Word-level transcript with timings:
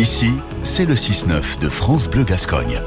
Ici, 0.00 0.32
c'est 0.62 0.86
le 0.86 0.94
6-9 0.94 1.58
de 1.58 1.68
France 1.68 2.08
Bleu 2.08 2.24
Gascogne. 2.24 2.80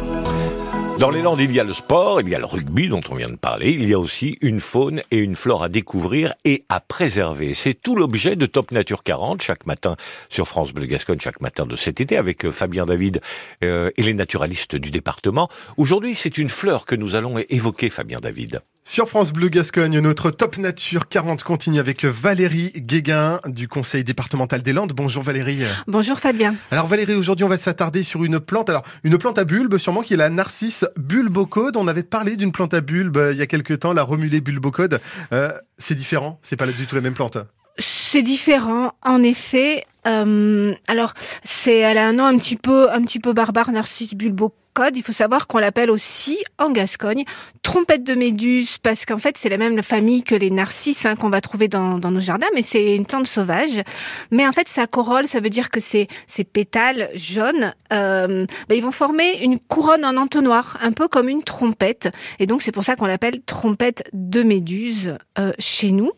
Dans 0.98 1.12
les 1.12 1.22
Landes, 1.22 1.42
il 1.42 1.52
y 1.52 1.60
a 1.60 1.64
le 1.64 1.74
sport, 1.74 2.22
il 2.22 2.28
y 2.28 2.34
a 2.34 2.40
le 2.40 2.46
rugby 2.48 2.90
dont 2.90 3.02
on 3.08 3.14
vient 3.14 3.30
de 3.30 3.36
parler, 3.36 3.70
il 3.70 3.88
y 3.88 3.94
a 3.94 4.00
aussi 4.00 4.40
une 4.42 4.60
faune 4.60 5.04
et 5.12 5.20
une 5.20 5.36
flore 5.36 5.62
à 5.62 5.70
découvrir 5.70 6.34
et 6.44 6.64
à 6.70 6.80
préserver. 6.80 7.54
C'est 7.54 7.76
tout 7.76 7.96
l'objet 7.96 8.36
de 8.36 8.48
Top 8.48 8.72
Nature 8.72 9.04
40 9.04 9.44
chaque 9.44 9.68
matin 9.68 9.96
sur 10.30 10.48
France 10.48 10.74
Bleu 10.74 10.88
Gascogne, 10.88 11.20
chaque 11.20 11.40
matin 11.40 11.68
de 11.68 11.76
cet 11.76 12.02
été 12.02 12.18
avec 12.18 12.46
euh, 12.46 12.52
Fabien 12.52 12.88
David 12.88 13.22
euh, 13.64 13.92
et 13.96 14.02
les 14.02 14.16
naturalistes 14.16 14.76
du 14.76 14.90
département. 14.90 15.50
Aujourd'hui, 15.78 16.16
c'est 16.16 16.40
une 16.40 16.50
fleur 16.50 16.88
que 16.88 16.96
nous 16.96 17.14
allons 17.14 17.36
évoquer, 17.48 17.92
Fabien 17.92 18.22
David. 18.22 18.64
Sur 18.86 19.08
France 19.08 19.32
Bleu 19.32 19.48
Gascogne, 19.48 19.98
notre 20.02 20.30
Top 20.30 20.58
Nature 20.58 21.08
40 21.08 21.44
continue 21.44 21.80
avec 21.80 22.04
Valérie 22.04 22.74
Guéguin 22.76 23.40
du 23.46 23.70
Conseil 23.70 24.04
départemental 24.04 24.62
des 24.62 24.74
Landes. 24.74 24.92
Bonjour 24.94 25.24
Valérie. 25.24 25.64
Bonjour 25.88 26.20
Fabien. 26.20 26.54
Alors 26.70 26.88
Valérie, 26.88 27.16
aujourd'hui 27.16 27.46
on 27.46 27.50
va 27.50 27.58
s'attarder 27.58 28.04
sur 28.04 28.26
une 28.26 28.42
plante, 28.42 28.70
alors 28.70 28.84
une 29.06 29.18
plante 29.18 29.38
à 29.38 29.46
bulbe 29.46 29.78
sûrement 29.78 30.02
qui 30.02 30.16
est 30.16 30.18
la 30.18 30.30
Narcisse 30.30 30.86
bulbocode. 30.98 31.78
On 31.78 31.88
avait 31.88 32.04
parlé 32.04 32.36
d'une 32.36 32.52
plante 32.52 32.74
à 32.74 32.82
bulbe 32.82 33.16
euh, 33.16 33.32
il 33.32 33.38
y 33.38 33.42
a 33.42 33.48
quelques 33.48 33.80
temps, 33.80 33.94
la 33.94 34.04
Romulée 34.04 34.42
bulbocode. 34.42 35.00
Euh, 35.32 35.54
c'est 35.78 35.96
différent, 35.96 36.40
c'est 36.42 36.58
pas 36.58 36.68
du 36.68 36.86
tout 36.86 36.96
la 36.96 37.02
même 37.02 37.14
plante. 37.14 37.38
C'est 37.78 38.22
différent, 38.22 38.94
en 39.02 39.24
effet. 39.24 39.86
Euh, 40.06 40.74
alors, 40.90 41.14
c'est, 41.44 41.78
elle 41.78 41.98
a 41.98 42.08
un 42.08 42.14
nom 42.14 42.26
un 42.26 42.38
petit 42.38 42.58
peu, 42.58 42.92
un 42.92 43.02
petit 43.04 43.20
peu 43.20 43.34
barbare, 43.34 43.72
Narcisse 43.72 44.14
bulbocode 44.14 44.58
il 44.94 45.04
faut 45.04 45.12
savoir 45.12 45.48
qu'on 45.48 45.60
l'appelle 45.60 45.92
aussi 45.92 46.38
en 46.58 46.70
Gascogne 46.72 47.24
trompette 47.62 48.04
de 48.04 48.14
méduse 48.14 48.78
parce 48.78 49.06
qu'en 49.06 49.18
fait 49.18 49.38
c'est 49.38 49.50
la 49.50 49.58
même 49.58 49.82
famille 49.84 50.24
que 50.24 50.36
les 50.36 50.50
narcisses 50.50 51.06
hein, 51.06 51.16
qu'on 51.16 51.30
va 51.30 51.42
trouver 51.42 51.68
dans, 51.68 52.00
nos 52.00 52.20
jardins, 52.20 52.48
mais 52.54 52.62
c'est 52.62 52.96
une 52.96 53.06
plante 53.06 53.28
sauvage. 53.28 53.82
Mais 54.32 54.48
en 54.48 54.52
fait 54.52 54.68
sa 54.68 54.88
corolle, 54.88 55.28
ça 55.28 55.40
veut 55.40 55.50
dire 55.50 55.70
que 55.70 55.80
ces, 55.80 56.08
ces 56.28 56.44
pétales 56.44 57.10
jaunes, 57.16 57.74
euh, 57.92 58.46
ben, 58.68 58.76
ils 58.76 58.84
vont 58.84 58.92
former 58.92 59.42
une 59.42 59.60
couronne 59.60 60.06
en 60.06 60.18
entonnoir, 60.18 60.78
un 60.82 60.92
peu 60.92 61.08
comme 61.08 61.30
une 61.30 61.44
trompette. 61.44 62.10
Et 62.40 62.46
donc 62.46 62.62
c'est 62.62 62.72
pour 62.72 62.84
ça 62.84 62.96
qu'on 62.96 63.06
l'appelle 63.06 63.42
trompette 63.46 64.10
de 64.14 64.44
méduse 64.44 65.18
euh, 65.40 65.52
chez 65.60 65.92
nous. 65.92 66.12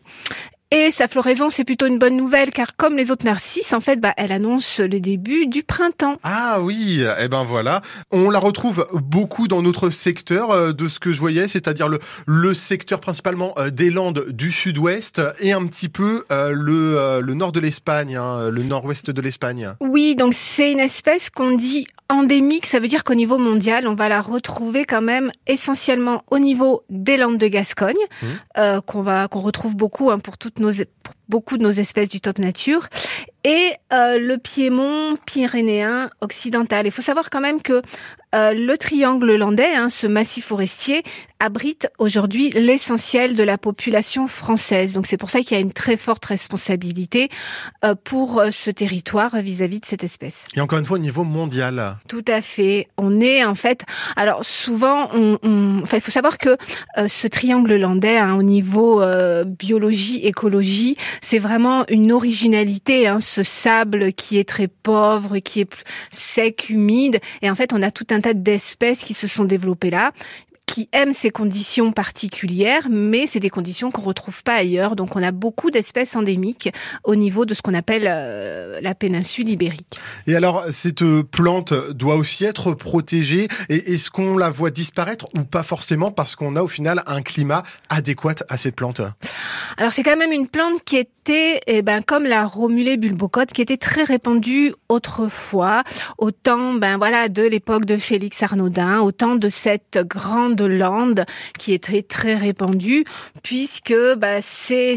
Et 0.78 0.90
sa 0.90 1.08
floraison, 1.08 1.48
c'est 1.48 1.64
plutôt 1.64 1.86
une 1.86 1.98
bonne 1.98 2.18
nouvelle, 2.18 2.50
car 2.50 2.76
comme 2.76 2.98
les 2.98 3.10
autres 3.10 3.24
narcisses, 3.24 3.72
en 3.72 3.80
fait, 3.80 3.98
bah, 3.98 4.12
elle 4.18 4.30
annonce 4.30 4.78
le 4.80 5.00
début 5.00 5.46
du 5.46 5.62
printemps. 5.62 6.18
Ah 6.22 6.60
oui, 6.60 7.02
eh 7.18 7.28
ben 7.28 7.44
voilà. 7.44 7.80
On 8.10 8.28
la 8.28 8.38
retrouve 8.38 8.86
beaucoup 8.92 9.48
dans 9.48 9.62
notre 9.62 9.88
secteur, 9.88 10.50
euh, 10.50 10.72
de 10.72 10.88
ce 10.88 11.00
que 11.00 11.14
je 11.14 11.18
voyais, 11.18 11.48
c'est-à-dire 11.48 11.88
le, 11.88 11.98
le 12.26 12.52
secteur 12.52 13.00
principalement 13.00 13.54
euh, 13.56 13.70
des 13.70 13.88
Landes 13.90 14.26
du 14.28 14.52
sud-ouest 14.52 15.22
et 15.40 15.54
un 15.54 15.64
petit 15.64 15.88
peu 15.88 16.26
euh, 16.30 16.50
le, 16.50 17.22
le 17.22 17.34
nord 17.34 17.52
de 17.52 17.60
l'Espagne, 17.60 18.14
hein, 18.14 18.50
le 18.50 18.62
nord-ouest 18.62 19.10
de 19.10 19.20
l'Espagne. 19.22 19.70
Oui, 19.80 20.14
donc 20.14 20.34
c'est 20.34 20.72
une 20.72 20.80
espèce 20.80 21.30
qu'on 21.30 21.52
dit 21.52 21.86
endémique, 22.08 22.66
ça 22.66 22.78
veut 22.78 22.88
dire 22.88 23.04
qu'au 23.04 23.14
niveau 23.14 23.38
mondial, 23.38 23.88
on 23.88 23.94
va 23.94 24.08
la 24.08 24.20
retrouver 24.20 24.84
quand 24.84 25.02
même 25.02 25.32
essentiellement 25.46 26.22
au 26.30 26.38
niveau 26.38 26.82
des 26.88 27.16
Landes 27.16 27.38
de 27.38 27.48
Gascogne, 27.48 27.94
mmh. 28.22 28.80
qu'on 28.86 29.02
va 29.02 29.28
qu'on 29.28 29.40
retrouve 29.40 29.76
beaucoup 29.76 30.10
hein, 30.10 30.18
pour 30.18 30.38
toutes 30.38 30.58
nos, 30.58 30.70
beaucoup 31.28 31.56
de 31.58 31.62
nos 31.62 31.70
espèces 31.70 32.08
du 32.08 32.20
top 32.20 32.38
nature, 32.38 32.88
et 33.46 33.72
euh, 33.92 34.18
le 34.18 34.38
piémont 34.38 35.16
pyrénéen 35.24 36.10
occidental. 36.20 36.86
Il 36.86 36.90
faut 36.90 37.02
savoir 37.02 37.30
quand 37.30 37.40
même 37.40 37.62
que 37.62 37.80
euh, 38.34 38.52
le 38.52 38.76
triangle 38.76 39.36
landais, 39.36 39.72
hein, 39.76 39.88
ce 39.88 40.08
massif 40.08 40.46
forestier, 40.46 41.04
abrite 41.38 41.88
aujourd'hui 41.98 42.50
l'essentiel 42.50 43.36
de 43.36 43.44
la 43.44 43.56
population 43.56 44.26
française. 44.26 44.94
Donc 44.94 45.06
c'est 45.06 45.16
pour 45.16 45.30
ça 45.30 45.40
qu'il 45.42 45.52
y 45.52 45.54
a 45.54 45.60
une 45.60 45.72
très 45.72 45.96
forte 45.96 46.24
responsabilité 46.24 47.28
euh, 47.84 47.94
pour 47.94 48.42
ce 48.50 48.70
territoire 48.72 49.36
vis-à-vis 49.36 49.78
de 49.78 49.86
cette 49.86 50.02
espèce. 50.02 50.44
Et 50.56 50.60
encore 50.60 50.80
une 50.80 50.84
fois 50.84 50.96
au 50.96 51.00
niveau 51.00 51.22
mondial. 51.22 51.98
Tout 52.08 52.24
à 52.26 52.42
fait. 52.42 52.88
On 52.98 53.20
est 53.20 53.44
en 53.44 53.54
fait, 53.54 53.84
alors 54.16 54.44
souvent, 54.44 55.08
on, 55.14 55.38
on... 55.44 55.82
enfin 55.84 55.98
il 55.98 56.02
faut 56.02 56.10
savoir 56.10 56.38
que 56.38 56.56
ce 57.06 57.28
triangle 57.28 57.76
landais, 57.76 58.18
hein, 58.18 58.34
au 58.34 58.42
niveau 58.42 59.00
biologie, 59.46 60.18
écologie, 60.24 60.96
c'est 61.20 61.38
vraiment 61.38 61.84
une 61.88 62.12
originalité. 62.12 63.06
Hein, 63.06 63.20
ce 63.20 63.42
sable 63.42 64.12
qui 64.12 64.38
est 64.38 64.48
très 64.48 64.68
pauvre, 64.68 65.38
qui 65.38 65.60
est 65.60 65.70
sec, 66.10 66.66
humide. 66.70 67.20
Et 67.42 67.50
en 67.50 67.54
fait, 67.54 67.72
on 67.72 67.82
a 67.82 67.90
tout 67.90 68.06
un 68.10 68.20
tas 68.20 68.34
d'espèces 68.34 69.04
qui 69.04 69.14
se 69.14 69.26
sont 69.26 69.44
développées 69.44 69.90
là 69.90 70.12
qui 70.66 70.88
aiment 70.92 71.14
ces 71.14 71.30
conditions 71.30 71.92
particulières, 71.92 72.88
mais 72.90 73.26
c'est 73.26 73.40
des 73.40 73.50
conditions 73.50 73.90
qu'on 73.90 74.02
retrouve 74.02 74.42
pas 74.42 74.56
ailleurs. 74.56 74.96
Donc 74.96 75.16
on 75.16 75.22
a 75.22 75.30
beaucoup 75.30 75.70
d'espèces 75.70 76.16
endémiques 76.16 76.70
au 77.04 77.14
niveau 77.14 77.46
de 77.46 77.54
ce 77.54 77.62
qu'on 77.62 77.72
appelle 77.72 78.04
euh, 78.06 78.80
la 78.82 78.94
péninsule 78.94 79.48
ibérique. 79.48 79.98
Et 80.26 80.34
alors 80.34 80.64
cette 80.72 81.04
plante 81.22 81.72
doit 81.92 82.16
aussi 82.16 82.44
être 82.44 82.74
protégée. 82.74 83.48
Et 83.68 83.94
est-ce 83.94 84.10
qu'on 84.10 84.36
la 84.36 84.50
voit 84.50 84.70
disparaître 84.70 85.26
ou 85.34 85.44
pas 85.44 85.62
forcément 85.62 86.10
parce 86.10 86.34
qu'on 86.34 86.56
a 86.56 86.62
au 86.62 86.68
final 86.68 87.02
un 87.06 87.22
climat 87.22 87.62
adéquat 87.88 88.34
à 88.48 88.56
cette 88.56 88.74
plante? 88.74 89.00
Alors 89.78 89.92
c'est 89.92 90.02
quand 90.02 90.16
même 90.16 90.32
une 90.32 90.48
plante 90.48 90.82
qui 90.84 90.96
était, 90.96 91.60
eh 91.66 91.82
ben 91.82 92.00
comme 92.00 92.24
la 92.24 92.46
Romulée 92.46 92.96
bulbocote, 92.96 93.52
qui 93.52 93.60
était 93.60 93.76
très 93.76 94.04
répandue 94.04 94.72
autrefois, 94.88 95.82
au 96.16 96.30
temps, 96.30 96.72
ben 96.72 96.96
voilà, 96.96 97.28
de 97.28 97.42
l'époque 97.42 97.84
de 97.84 97.98
Félix 97.98 98.42
Arnaudin, 98.42 99.00
au 99.00 99.12
temps 99.12 99.34
de 99.34 99.48
cette 99.50 99.98
grande 100.02 100.54
de 100.54 100.64
Lande 100.64 101.26
qui 101.58 101.74
est 101.74 102.08
très 102.08 102.36
répandue 102.36 103.04
puisque 103.42 103.94
bah, 104.16 104.40
c'est 104.40 104.96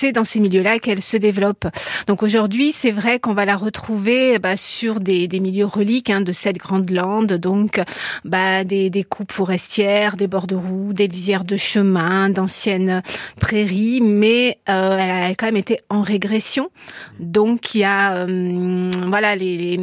c'est 0.00 0.12
dans 0.12 0.24
ces 0.24 0.40
milieux-là 0.40 0.78
qu'elle 0.78 1.02
se 1.02 1.18
développe. 1.18 1.66
Donc 2.06 2.22
aujourd'hui, 2.22 2.72
c'est 2.72 2.90
vrai 2.90 3.20
qu'on 3.20 3.34
va 3.34 3.44
la 3.44 3.54
retrouver 3.54 4.38
bah, 4.38 4.56
sur 4.56 4.98
des, 4.98 5.28
des 5.28 5.40
milieux 5.40 5.66
reliques 5.66 6.08
hein, 6.08 6.22
de 6.22 6.32
cette 6.32 6.56
grande 6.56 6.88
lande, 6.90 7.34
donc 7.34 7.82
bah, 8.24 8.64
des, 8.64 8.88
des 8.88 9.04
coupes 9.04 9.30
forestières, 9.30 10.16
des 10.16 10.26
bords 10.26 10.46
de 10.46 10.58
des 10.92 11.06
lisières 11.06 11.44
de 11.44 11.58
chemin, 11.58 12.30
d'anciennes 12.30 13.02
prairies, 13.38 14.00
mais 14.00 14.58
euh, 14.70 14.96
elle 14.98 15.32
a 15.32 15.34
quand 15.34 15.46
même 15.46 15.58
été 15.58 15.80
en 15.90 16.00
régression. 16.00 16.70
Donc 17.18 17.74
il 17.74 17.80
y 17.80 17.84
a 17.84 18.14
euh, 18.14 18.90
voilà 19.08 19.36
les, 19.36 19.58
les 19.58 19.76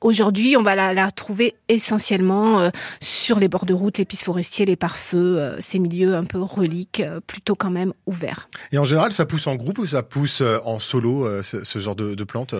Aujourd'hui, 0.00 0.56
on 0.56 0.62
va 0.62 0.74
la, 0.74 0.94
la 0.94 1.10
trouver 1.10 1.54
essentiellement 1.68 2.60
euh, 2.60 2.70
sur 3.00 3.38
les 3.38 3.48
bords 3.48 3.66
de 3.66 3.74
route, 3.74 3.98
les 3.98 4.06
pistes 4.06 4.24
forestiers, 4.24 4.64
les 4.64 4.76
pare-feux, 4.76 5.38
euh, 5.38 5.60
ces 5.60 5.78
milieux 5.78 6.14
un 6.14 6.24
peu 6.24 6.40
reliques, 6.40 7.00
euh, 7.00 7.20
plutôt 7.26 7.54
quand 7.54 7.70
même 7.70 7.92
ouverts. 8.06 8.48
Et 8.72 8.78
en 8.78 8.86
général, 8.86 9.12
ça 9.12 9.26
pousse 9.26 9.46
en 9.46 9.56
groupe 9.56 9.78
ou 9.78 9.86
ça 9.86 10.02
pousse 10.02 10.42
en 10.64 10.78
solo, 10.78 11.42
ce, 11.42 11.64
ce, 11.64 11.78
genre 11.78 11.94
de, 11.94 12.14
de 12.14 12.24
plantes 12.24 12.54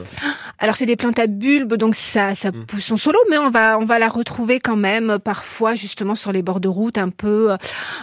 Alors, 0.59 0.77
c'est 0.77 0.85
des 0.85 0.97
plantes 0.97 1.19
à 1.19 1.27
bulbes, 1.27 1.75
donc 1.75 1.95
ça, 1.95 2.35
ça 2.35 2.51
mmh. 2.51 2.67
pousse 2.67 2.91
en 2.91 2.99
solo, 2.99 3.19
mais 3.31 3.39
on 3.39 3.49
va, 3.49 3.79
on 3.79 3.85
va 3.87 3.99
la 3.99 4.09
retrouver 4.09 4.61
quand 4.61 4.77
même 4.77 5.19
parfois 5.19 5.75
justement 5.75 6.15
sur 6.15 6.33
les 6.33 6.43
bords 6.43 6.61
de 6.61 6.69
route, 6.69 6.99
un 6.99 7.09
peu, 7.09 7.53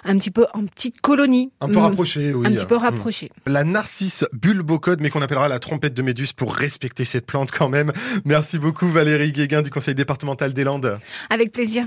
un 0.03 0.17
petit 0.17 0.31
peu 0.31 0.47
en 0.53 0.65
petite 0.65 0.99
colonie. 1.01 1.51
Un 1.61 1.67
peu 1.67 1.75
mmh. 1.75 1.77
rapprochée, 1.77 2.33
oui. 2.33 2.47
Un 2.47 2.51
petit 2.51 2.65
peu 2.65 2.75
mmh. 2.75 2.79
rapprochée. 2.79 3.29
La 3.45 3.63
narcisse 3.63 4.25
bulbocode, 4.33 4.99
mais 5.01 5.09
qu'on 5.11 5.21
appellera 5.21 5.47
la 5.47 5.59
trompette 5.59 5.93
de 5.93 6.01
Méduse 6.01 6.33
pour 6.33 6.55
respecter 6.55 7.05
cette 7.05 7.27
plante 7.27 7.51
quand 7.51 7.69
même. 7.69 7.91
Merci 8.25 8.57
beaucoup 8.57 8.87
Guéguin 9.31 9.61
du 9.61 9.69
conseil 9.69 9.95
départemental 9.95 10.53
des 10.53 10.63
Landes. 10.63 10.99
Avec 11.29 11.51
plaisir. 11.51 11.85